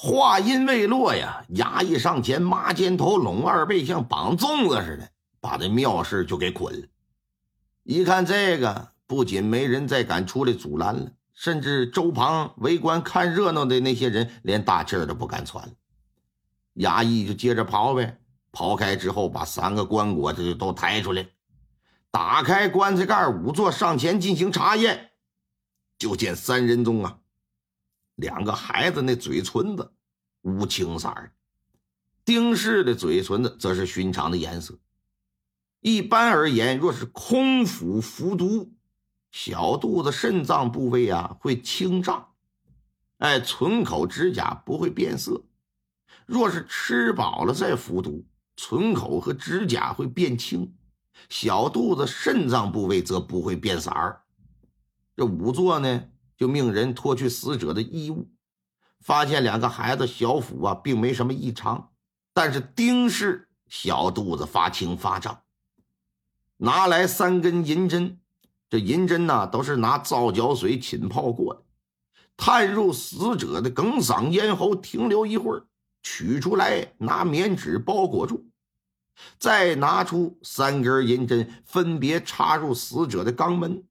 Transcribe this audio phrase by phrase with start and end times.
[0.00, 6.86] 话音未落呀，衙役上前，麻肩头拢二背，像绑粽子似的，把这妙事就给捆了。
[7.82, 15.72] 一看这个，不仅没人再敢出来阻拦了，甚至周旁围观看热闹的那些人，连大气儿都不敢喘了。
[16.76, 18.20] 衙役就接着刨呗，
[18.52, 21.26] 刨开之后，把三个棺椁这就都抬出来，
[22.12, 25.10] 打开棺材盖，仵作上前进行查验，
[25.98, 27.18] 就见三人中啊。
[28.18, 29.92] 两个孩子那嘴唇子
[30.42, 31.32] 乌青色儿，
[32.24, 34.76] 丁氏的嘴唇子则是寻常的颜色。
[35.80, 38.72] 一般而言，若是空腹服毒，
[39.30, 42.30] 小肚子、肾脏部位啊会青胀，
[43.18, 45.44] 哎，唇口、指甲不会变色；
[46.26, 48.26] 若是吃饱了再服毒，
[48.56, 50.74] 唇口和指甲会变青，
[51.28, 54.22] 小肚子、肾脏部位则不会变色儿。
[55.16, 56.08] 这仵作呢？
[56.38, 58.30] 就命人脱去死者的衣物，
[59.00, 61.90] 发现两个孩子小腹啊，并没什么异常，
[62.32, 65.42] 但是丁氏小肚子发青发胀。
[66.58, 68.20] 拿来三根银针，
[68.70, 71.62] 这银针呢都是拿皂角水浸泡过的，
[72.36, 75.66] 探入死者的哽嗓咽喉，停留一会儿，
[76.04, 78.46] 取出来拿棉纸包裹住，
[79.40, 83.82] 再拿出三根银针，分别插入死者的肛门。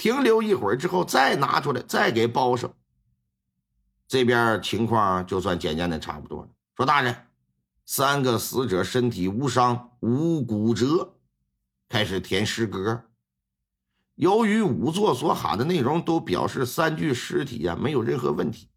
[0.00, 2.72] 停留一会儿之后，再拿出来，再给包上。
[4.08, 6.48] 这边情况就算检验的差不多了。
[6.74, 7.14] 说大人，
[7.84, 11.16] 三个死者身体无伤无骨折，
[11.86, 13.02] 开始填尸格。
[14.14, 18.70] 由于仵作所喊的内容都表示三具尸体呀没有任何问题，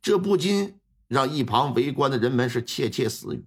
[0.00, 3.44] 这不禁让一旁围观的人们是窃窃私语。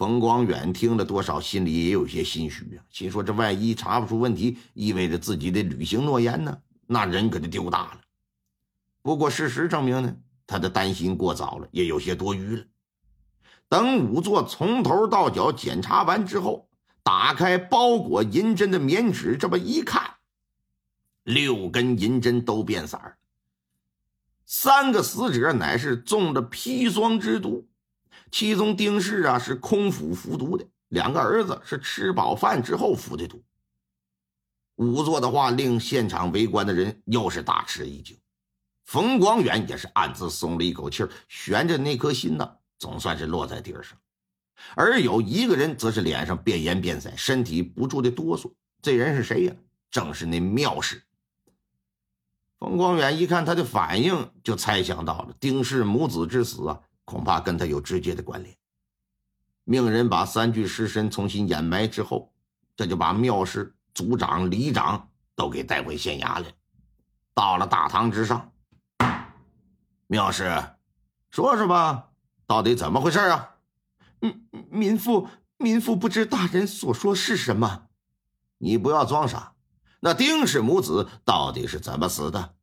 [0.00, 8.00] 冯光远听了多少，心里也有些心虚啊，心说这万一查不出问题，意味着自己得履行诺言呢，那人可就丢大了。
[9.02, 12.64] 不过事实证明呢，他的担心过早了，也有些多余了。
[13.68, 16.70] 等仵作从头到脚检查完之后，
[17.02, 20.14] 打开包裹银针的棉纸，这么一看，
[21.24, 23.18] 六根银针都变色儿，
[24.46, 27.66] 三个死者乃是中了砒霜之毒。
[28.30, 33.42] 其中丁氏啊是空腹服毒的，两个儿子是吃饱饭之后服的毒。
[34.76, 38.16] 仵作的话令现场围观的人又是大吃一惊，
[38.84, 43.98] 冯光远也是暗自松了一口气悬着那颗心呢，总算是落在地上。
[44.74, 48.52] 而有一个人则是脸上变颜变色，身体不住的哆嗦。
[48.80, 49.54] 这人是谁呀？
[49.90, 51.02] 正是那妙氏。
[52.58, 56.80] 冯光远一看他的反应，就猜想到了丁氏母子之死啊。
[57.10, 58.56] 恐怕跟他有直接的关联。
[59.64, 62.32] 命人把三具尸身重新掩埋之后，
[62.76, 66.54] 这就把庙师族长、里长都给带回县衙来。
[67.34, 68.52] 到了大堂之上，
[70.06, 70.44] 庙师，
[71.30, 72.10] 说说吧，
[72.46, 73.56] 到底怎么回事啊？
[74.20, 77.88] 嗯，民妇，民妇不知大人所说是什么。
[78.58, 79.54] 你不要装傻。
[80.00, 82.54] 那丁氏母子到底是怎么死的？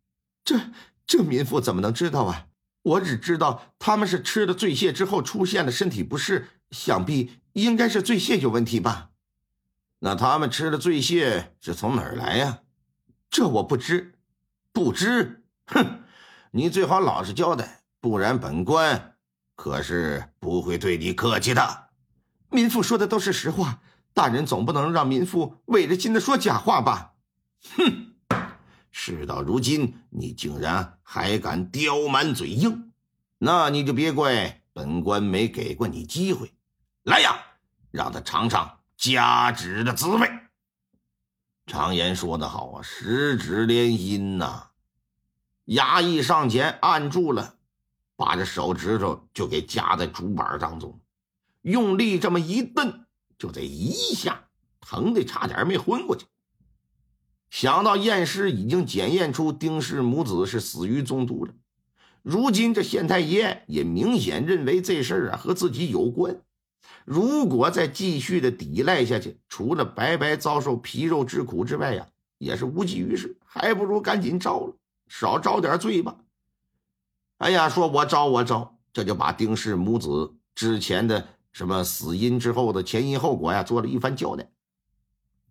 [0.45, 0.57] 这
[1.05, 2.47] 这民妇怎么能知道啊？
[2.87, 9.09] 我只知道他们是吃了醉蟹之后出现了身体不适，想必应该是醉蟹有问题吧？
[9.99, 12.59] 那他们吃的醉蟹是从哪儿来呀？
[13.29, 14.13] 这我不知，
[14.71, 15.43] 不知？
[15.65, 16.03] 哼，
[16.51, 19.15] 你最好老实交代，不然本官
[19.55, 21.87] 可是不会对你客气的。
[22.49, 23.81] 民妇说的都是实话，
[24.13, 27.15] 大人总不能让民妇违着心的说假话吧？
[27.75, 28.13] 哼。
[28.99, 32.91] 事到如今，你竟然还敢刁蛮嘴硬，
[33.37, 36.51] 那你就别怪本官没给过你机会。
[37.03, 37.39] 来呀，
[37.91, 40.27] 让他尝尝夹指的滋味。
[41.67, 44.69] 常言说得好啊，十指连心呐。
[45.67, 47.53] 衙役上前按住了，
[48.15, 50.99] 把这手指头就给夹在竹板当中，
[51.61, 53.05] 用力这么一蹬，
[53.37, 54.45] 就这一下，
[54.81, 56.25] 疼的差点没昏过去。
[57.49, 61.53] 想到验尸已经检验出丁氏母子是死于中毒了，
[62.21, 66.41] 如今这县太爷也明显认为这事儿啊和自己有关。
[67.05, 72.05] 如果再继续的抵赖下去，除了白白遭受皮肉之苦之外呀，
[72.37, 74.73] 也是无济于事，还不如赶紧招了，
[75.07, 76.17] 少招点罪吧。
[77.37, 84.49] 哎呀，说我招我招，这就把丁氏母子之前的什么死因之后的前因后果呀做了一番交代。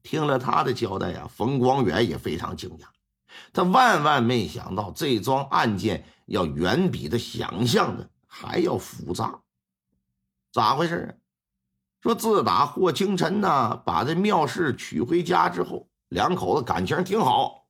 [0.07, 2.85] 听了他的交代呀，冯光远也非常惊讶，
[3.53, 9.41] 他万万没想到这桩案件要远比他想象的还要复杂。
[10.53, 11.11] 咋回事啊？
[12.01, 17.67] 说自打霍清晨呢把这妙氏娶回家之后，两口子感情挺好，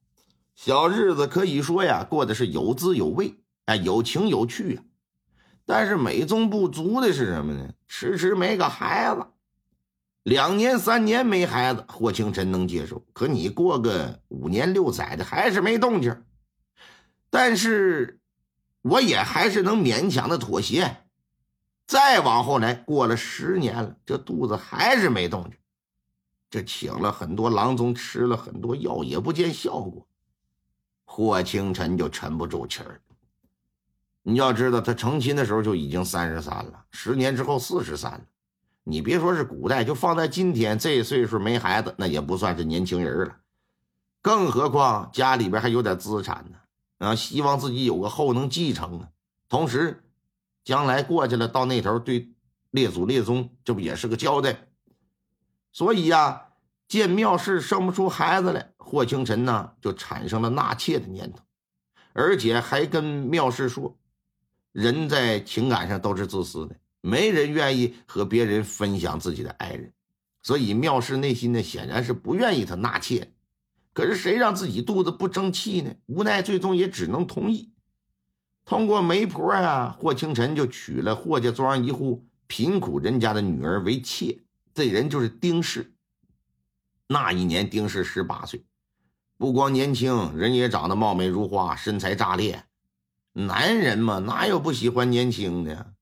[0.54, 3.34] 小日子可以说呀过的是有滋有味，
[3.64, 4.84] 哎，有情有趣啊。
[5.64, 7.72] 但是美中不足的是什么呢？
[7.88, 9.26] 迟迟没个孩子，
[10.26, 12.98] 两年三年没孩子，霍清晨能接受。
[13.12, 16.20] 可你过个五年六载的，还是没动静。
[17.30, 18.18] 但是，
[18.82, 21.04] 我也还是能勉强的妥协。
[21.86, 25.52] 再往后来，过了十年了，这肚子还是没动静。
[26.50, 30.04] 这请了很多郎中，吃了很多药，也不见效果。
[31.04, 33.00] 霍清晨就沉不住气儿。
[34.22, 38.22] 你要知道，他成亲的时候就已经三十三了，十年之后四十三了。
[38.88, 43.36] 你别说是古代，就放在今天，这岁数没孩子，那也不算是年轻人了。
[44.22, 46.58] 更何况家里边还有点资产呢，
[46.98, 49.08] 啊，希望自己有个后能继承啊。
[49.48, 50.04] 同时，
[50.62, 52.30] 将来过去了，到那头对
[52.70, 54.68] 列祖列宗，这不也是个交代？
[55.72, 56.50] 所以呀，
[56.86, 61.40] 见妙氏生不出孩子来，霍清晨呢就产生了纳妾的念头，
[62.12, 63.98] 而且还跟妙氏说。
[64.70, 69.92] 人在情感上都是自私的，没人愿意和别人分享自己的爱人，
[70.42, 73.32] 所以妙氏内心呢显然是不愿意他纳妾。
[73.92, 75.94] 可是谁让自己肚子不争气呢？
[76.06, 77.72] 无奈最终也只能同意。
[78.64, 84.40] 通过媒婆啊，霍清晨就娶了霍家庄一户贫苦人家的女儿为妾。
[84.74, 85.94] 这人就是丁氏。
[87.08, 88.66] 那一年丁氏十八岁，
[89.38, 92.64] 不光年轻，人也长得貌美如花，身材炸裂。
[93.32, 95.94] 男人嘛，哪有不喜欢年轻的？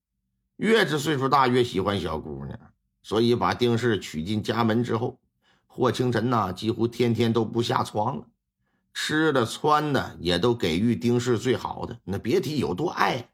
[0.56, 2.58] 越是岁数大，越喜欢小姑娘。
[3.02, 5.20] 所以把丁氏娶进家门之后，
[5.66, 8.26] 霍清晨呐，几乎天天都不下床了，
[8.94, 13.30] 吃的穿的也都给予丁氏最好的，那别提有多爱。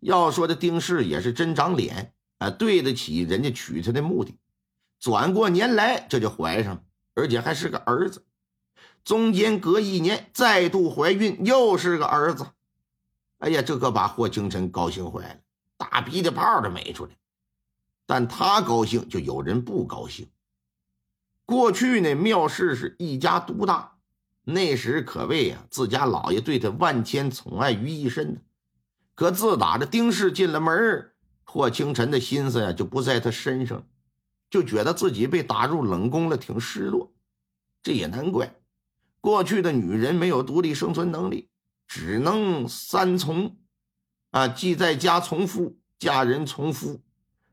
[0.00, 4.38] 要说这丁氏也是真长脸啊，对得起人家娶她的目的。
[5.00, 6.82] 转过年来，这就怀上了，
[7.14, 8.24] 而且还是个儿子。
[9.02, 12.46] 中间隔一年，再度怀孕，又是个儿子。
[13.38, 15.40] 哎呀，这可把霍清晨高兴坏了，
[15.78, 17.12] 大鼻涕泡都没出来。
[18.04, 20.28] 但他高兴，就有人不高兴。
[21.46, 23.96] 过去呢，妙氏是一家独大，
[24.44, 28.40] 那时可谓啊，自家老爷对他万千宠爱于一身呢。
[29.14, 31.12] 可自打这丁氏进了门
[31.44, 33.86] 霍清晨的心思呀就不在他身上，
[34.50, 37.12] 就觉得自己被打入冷宫了，挺失落。
[37.82, 38.54] 这也难怪，
[39.20, 41.48] 过去的女人没有独立生存能力。
[41.86, 43.56] 只能三从，
[44.30, 47.00] 啊，既在家从夫，嫁人从夫，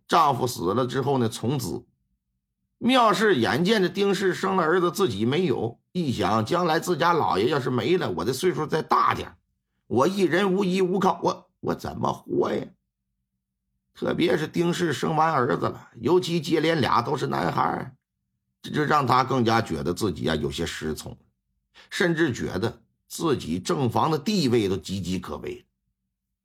[0.08, 1.86] 丈夫死了之后呢，从子。
[2.78, 9.36] 妙氏眼见着丁氏生了儿子，自己没有，一想将来自家老爷要是没了，我的岁数再大点，
[9.88, 12.66] 我一人无依无靠，我我怎么活呀？
[13.94, 17.96] 特别是丁氏生完儿子了，尤其接连俩都是男孩，
[18.62, 21.18] 这就让他更加觉得自己啊有些失宠，
[21.90, 22.82] 甚至觉得。
[23.08, 25.64] 自己正房的地位都岌岌可危，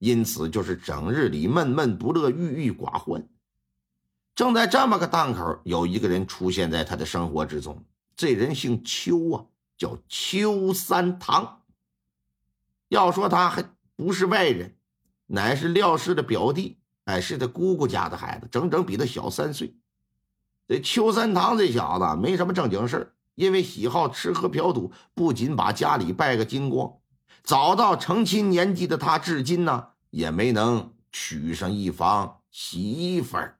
[0.00, 3.28] 因此就是整日里闷闷不乐、郁郁寡欢。
[4.34, 7.84] 正在这么个档口，有一个人出现在他的生活之中。
[8.16, 9.44] 这人姓邱啊，
[9.76, 11.62] 叫邱三堂。
[12.88, 13.64] 要说他还
[13.94, 14.74] 不是外人，
[15.26, 19.76] 乃是廖氏的表弟，哎，是他姑姑家的孩子，整整比他小三岁。
[20.66, 23.14] 这邱三堂这小子没什么正经事。
[23.36, 26.98] 因为喜好吃喝嫖赌，不仅把家里败个精光，
[27.42, 33.59] 早到成亲年纪的他，至今呢也没能娶上一房媳妇儿。